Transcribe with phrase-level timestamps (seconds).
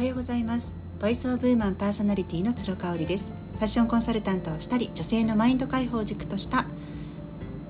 [0.00, 0.74] はようございます。
[0.98, 3.34] Voice of Woman パーソナリティの鶴香織です。
[3.56, 6.64] ファッションコンサルタントをしたり女性のマインド解放軸とした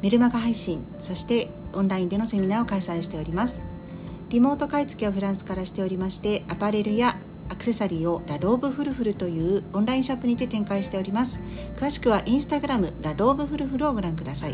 [0.01, 3.65] メルマガ配信そしてオンラインでのセミナーを開催しております。
[4.29, 7.17] リモート買い付けをフランスからしておりましてアパレルや
[7.49, 11.41] アクセサリーをラローブフルフルというオンラインショップにて展開しております。
[11.81, 14.53] 詳しくはインスタグラムラローブフルフルをご覧ください。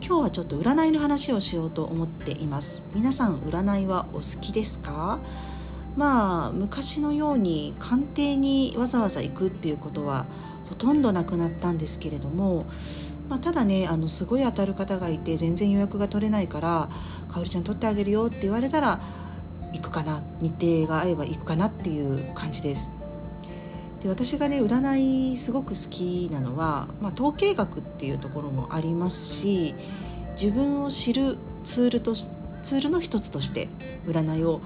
[0.00, 2.86] 今日はちょっと占いの話をしようと思っています。
[2.94, 5.18] 皆さん占いはお好きですか？
[5.96, 10.26] まあ昔のように官邸にわざわざ行くっていうことは
[10.68, 12.66] ほとんどなくなったんですけれども、
[13.28, 16.88] まあ、ただねあのすごい当たる方がいて全然予約が取れないから
[17.28, 19.00] 「かおりちゃん取ってあげるよ」って言われたら
[19.72, 22.92] 行くかな日程が合えば行くかなっていう感じです。
[24.02, 29.74] で私がね占いすごく好きなのは、まあ、統計学っていうところもありますし
[30.40, 33.68] 自分を知るツールとツールの一つとして
[34.06, 34.60] 占いを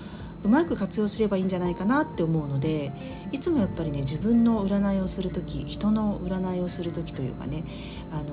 [0.44, 2.92] うまく活用すればいいんじゃないかなって思うので
[3.32, 7.64] いつもやっぱりね自分の占いをする時人の占いをする時というかね、
[8.12, 8.24] あの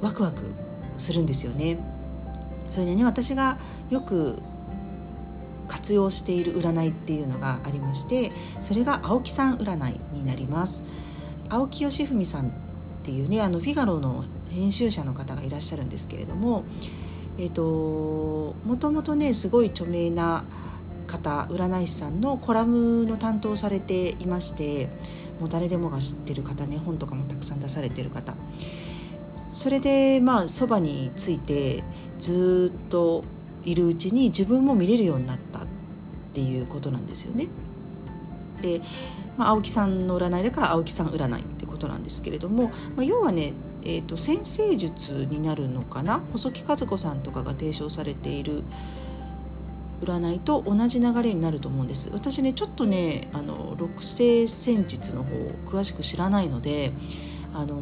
[0.00, 0.54] ー、ワクワク
[0.98, 1.78] するんですよね。
[2.70, 3.58] それでね私が
[3.90, 4.42] よく
[5.68, 10.84] 活用している占いっていうのがありましてそれが青木さん占いになります
[11.48, 12.50] 青木義文さんっ
[13.04, 16.64] ていうねあのフィガロの編集者の方がいらっしゃるんですけれども
[17.38, 20.44] えーと、もともとねすごい著名な
[21.06, 24.88] 方占い師さんのコラムの担当されていまして
[25.40, 28.34] もう誰でもが知ってる方ね本とかもたくさん出されてる方
[29.52, 31.84] それでまあそばについて
[32.18, 33.24] ずっと
[33.64, 35.62] いるうちに自分も見れるようになったっ
[36.34, 37.48] ていうことなんですよね。
[38.60, 38.80] で、
[39.36, 43.52] まあ、青木さんの占いだから青木さん占いってことなんですけれども、まあ、要はね
[43.86, 46.20] えーと、先生術になるのかな？
[46.32, 48.64] 細木和子さんとかが提唱されている
[50.02, 55.36] 占いと同じ流れになると思うんです私ねちょっとねあの六星戦術の方
[55.66, 56.92] 詳しく知らないので
[57.54, 57.80] あの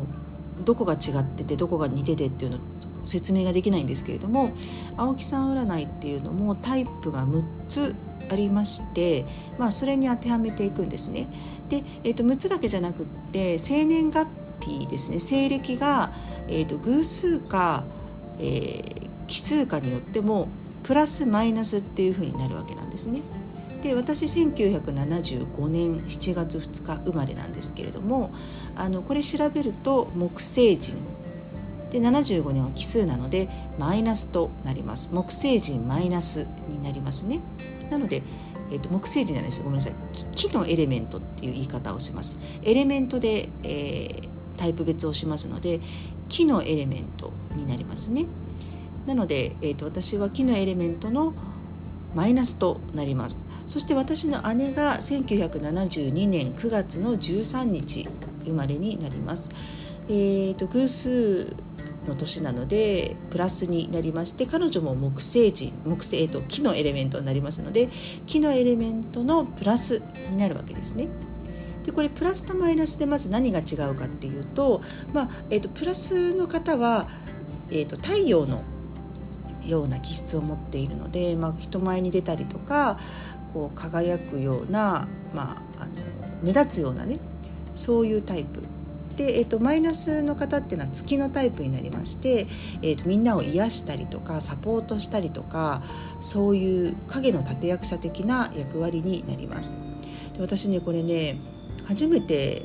[0.64, 2.58] どこが違っててどこが似ててっていうの
[3.04, 4.52] 説明ができないんですけれども
[4.96, 7.96] 青木さん占いっていうのもタイプが6つ
[8.30, 9.26] ありまして、
[9.58, 11.28] まあ、それに当てはめていくんですね。
[11.68, 14.26] で、えー、と6つだけじゃなくって生年月
[14.64, 15.20] 日ですね。
[15.20, 16.12] 西暦が、
[16.48, 17.84] えーと、偶数か、
[18.38, 20.48] えー、奇数かによっても
[20.82, 23.22] プラスマイナスっていうふうになるわけなんですね。
[23.82, 28.32] で私1975年7月2日生まれなんですけれども
[28.76, 30.96] あのこれ調べると木星人。
[31.90, 33.48] で75年は奇数なので
[33.78, 35.10] マイナスとなります。
[35.12, 37.40] 木星人マイナスになりますね。
[37.90, 38.22] なので
[38.70, 39.62] えーと、木星人じゃないです。
[39.62, 39.94] ごめんなさい。
[40.34, 42.38] 木のエレメントっていう言い方をします。
[42.62, 45.80] エレメントで、えー、タイプ別をしますので
[46.28, 48.26] 木のエレメントになりますね。
[49.06, 51.34] なので、えーと、私は木のエレメントの
[52.14, 58.08] マイナスとなりますそして私の姉が1972年9月の13日
[58.44, 59.50] 生まれになります。
[60.08, 61.56] えーと、偶数
[62.06, 67.88] の年なのでプラスになりまして彼女も木星人木星、えと木のエレメントになりますので
[68.26, 71.08] 木のエレメントのプラスになるわけですね。
[71.84, 77.08] でこれプラスとマイナスでまず何が違うかっていうと,、まあえーと、プラスの方は、
[77.70, 78.62] えーと、太陽の
[79.66, 82.98] ような気質を持っているので、まあ、人前に出たりとか
[83.52, 85.92] こう輝くような、まあ、あの
[86.42, 87.18] 目立つようなね
[87.74, 88.60] そういうタイプ
[89.16, 92.46] で、えーと、マイナスの方っていうのは月のタイプになりまして、
[92.82, 95.82] えーとみんなを癒したりとかサポートしたりとか
[96.20, 99.74] そういう影の立役者的な役割になります。
[100.34, 101.36] で私ねこれね
[101.86, 102.62] 初めて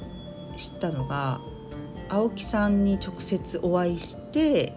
[0.55, 1.41] 知ったのが
[2.09, 4.73] 青木さんに直接お会いして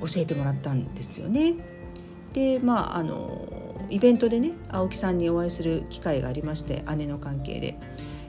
[0.00, 1.54] 教えてもらったんですよね。
[2.32, 3.48] でまああの
[3.88, 7.78] イベントでね青木さんにお会いする機会がありまして姉の関係で。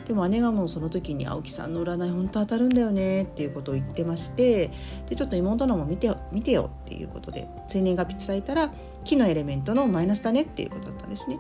[0.07, 4.71] でも姉がもうその時に青木さんの占い本当当たるんだよねっていうことを言ってまして
[5.09, 8.71] でちょっと妹のも見てよ見てよっていうことで生年月日伝えたら
[9.03, 11.37] 木のエレメントのマイナスだねっていうことだったんですね。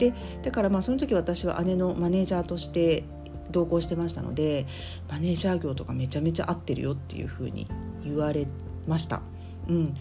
[0.00, 3.04] でだからまあその時私は姉のマネージャーとして
[3.50, 4.66] 同行してましたので
[5.08, 7.68] マネージャー業とかめちゃめちゃ合ってるよっていうふうに
[8.02, 8.46] 言われ
[8.88, 9.20] ました。
[9.68, 9.94] うん、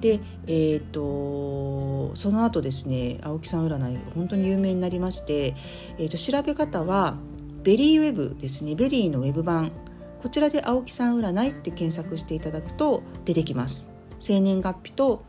[0.00, 5.54] で、えーと、その後ですね青木さん占い本当に有名になりまして、
[5.98, 7.16] えーと、調べ方は
[7.62, 9.72] VERY ウェブですね VERY のウェブ版。
[10.22, 13.92] こちらで青木さん占いって検索していただくと出てきます。
[14.18, 15.22] 生年月日と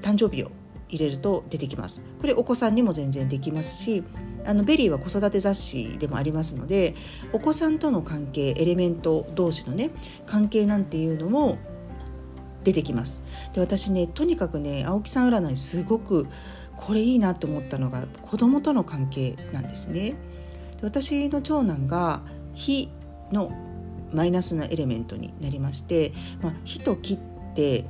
[0.00, 0.50] 誕生日を
[0.92, 4.04] 入れると出てきますこれお子さんにも全然できますし
[4.44, 6.94] あのベリーは子育て雑誌でもありますので
[7.32, 9.90] お子さんとの関係エレメント同士のね
[10.26, 11.58] 関係なんていうのも
[12.64, 13.24] 出てきます
[13.54, 16.26] で私ねとにかくね青木さん占いすごく
[16.76, 20.14] これいいなと思ったのが子供との関係なんですねで。
[20.82, 22.22] 私の長男が
[22.54, 22.90] 火
[23.30, 23.52] の
[24.12, 26.12] マイナスなエレメントになりまして、
[26.42, 27.18] まあ、火と木っ
[27.54, 27.86] て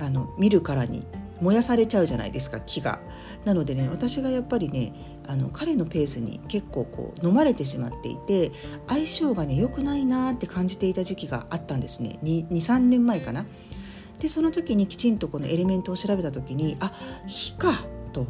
[0.00, 1.06] あの見るからに
[1.40, 3.00] 燃やされちゃうじゃないですか木が。
[3.44, 4.92] なのでね私がやっぱりね
[5.26, 8.50] あの彼のペースに結構こう飲まれてしまっていて
[8.88, 13.46] 相性がね良くないなって感じていた時期があったんですね23年前かな。
[14.18, 16.92] でその時にきちんとこのエレメントを調べた時にあ
[17.26, 17.72] 火か
[18.12, 18.26] と、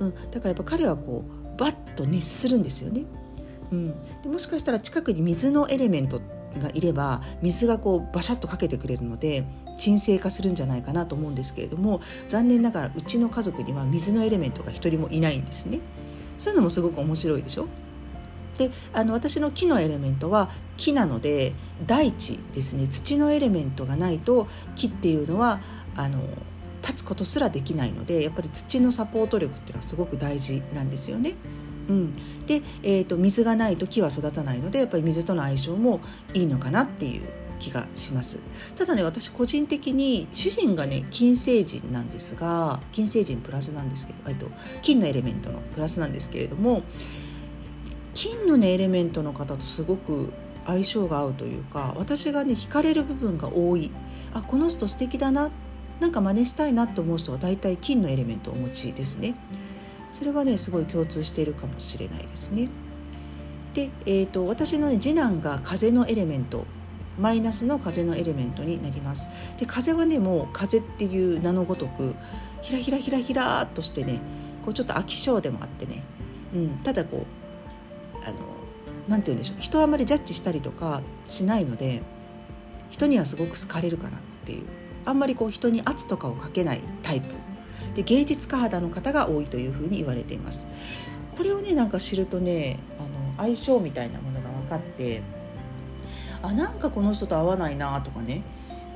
[0.00, 3.04] うん、だからやっぱ彼はこうバッと熱するんですよね。
[3.70, 3.88] うん、
[4.22, 6.20] でもしかしたら近くに水のエレメント
[6.60, 9.44] がいれば水がこうバシャッとかけてくれるので
[9.78, 15.80] 沈静化するんじゃないかなと思うんですけれども残念ながらうちの家族には水のエレメントが一人もいないんですね。
[16.36, 17.66] そういうのもすごく面白いでしょ？
[18.56, 21.52] であの私の木のエレメントは木なので
[21.86, 25.60] 大地ですね土のエレメントがないと木っていうのは
[25.96, 26.20] あの
[26.82, 31.34] 立つことすらできないのでやっぱり土のサポート力っていうのはすごく大事なんですよね。
[31.88, 32.14] うん、
[32.46, 36.00] で、えーと、水がないと木は育たないのでやっぱり水との相性も
[36.34, 37.22] いいのかなっていう
[37.58, 38.40] 気がします
[38.76, 44.46] ただね私個人的に主人がね金星人なんですが金星人プラスなんですけど、えっと、
[44.82, 46.82] 金のエレメントのプラスなんですけれども
[48.14, 50.32] 金のねエレメントの方とすごく
[50.66, 53.90] 相性が合うというか私がね惹かれる部分が多い
[54.34, 55.50] あこの人素敵だな
[56.00, 59.34] なんか真似したいなと思う人は大体金のエレメントをお持ちですね。
[60.12, 62.68] それはねすごい共通しているかもしれないですね。
[63.74, 66.66] で、えーと、私の、ね、次男が風のエレメント
[67.18, 69.28] マイナスの風のエレメントになります。
[69.58, 72.14] で風はねもう風っていう名のごとく
[72.62, 74.20] ひらひらひらひらっとしてね
[74.64, 76.02] こうちょっと飽き性でもあってね、
[76.54, 77.26] うん、ただこ
[78.22, 78.36] うあの
[79.08, 79.60] なんて言うんでしょう。
[79.60, 82.02] 人はあまりジャッジしたりとかしないので
[82.90, 84.62] 人にはすごく好かれるかなっていう。
[85.04, 87.34] あんまりこう人に圧とかをかけないタイプ。
[87.94, 90.66] で芸術家肌の方が多いというふうに言われています。
[91.36, 95.22] これをねなんか知るとねあの相性みたいなものが分かって
[96.42, 98.42] あなんかこの人と合わないなとかね。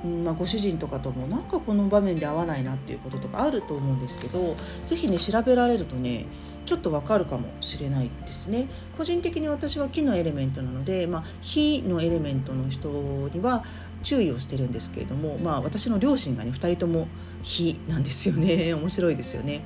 [0.05, 6.27] うんまあ、ご主人とかともなんかこの場面で合わないなっていうこととかあると思うんですけど是非ね調べられるとね
[6.67, 8.69] ちょっとわかるかもしれないですね。
[8.97, 13.65] 個人的に私は木のエレメントなので、まあ、火のエレメントの人には
[14.03, 17.09] 注意をしてるんですけれども、まあ、私の両親がね2人とも
[17.43, 18.75] 火なんですよね。
[18.75, 19.65] 面白いですよね。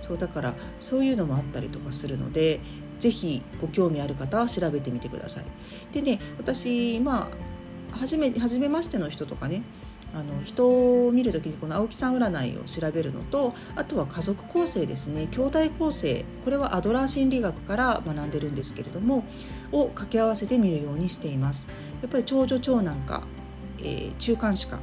[0.00, 2.60] そうだからそういうのもあったりとかするので
[3.10, 5.44] 是非ご興味ある方は調べてみてください。
[5.92, 7.30] でね私ま
[7.92, 9.62] あ初め初めましての人とかね
[10.14, 15.26] あの人を見る時にこの青木さん占いを調べるのとあとは家族構成ですね。
[15.30, 16.24] 兄弟構成。
[16.44, 19.24] これはアドラー心理学から学んでるんですけれども
[19.72, 21.68] を掛け合わせて見るようにしています。
[22.02, 23.22] やっぱり長女長男か、
[23.80, 24.80] えー、中間子か、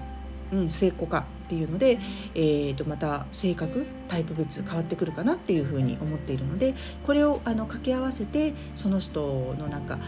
[0.52, 1.26] うん、末っ子か。
[1.54, 2.00] っていうので、
[2.34, 6.74] えー、とまた性格タイプ別変わってくるかなっていうふうに思っているので
[7.06, 10.00] これをあの掛け合わせてその人のなんか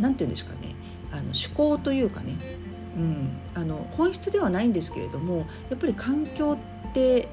[0.00, 0.74] なんて言うんですかね
[1.12, 2.36] あの趣向というかね
[2.96, 6.56] うん、あの本質ではないんですけれどもやっぱり環境
[6.88, 7.28] って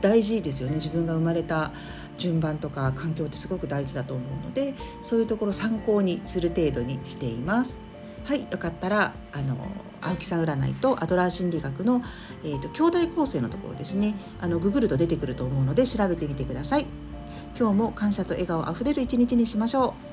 [0.00, 1.72] 大事ですよね自分が生まれた
[2.16, 7.80] 順番とか環境ってすごく大事だと思うのでそういうところ参考にする程度にしています。
[8.24, 9.56] はいよかったらあの
[10.02, 12.02] 青木さん占いとアドラー心理学の、
[12.44, 14.14] えーと、と兄弟構成のところですね。
[14.40, 16.86] あのググると出てくると思うので調べてみてください。
[17.58, 20.09] 今日も感謝と笑顔あふれる一日にしましょう。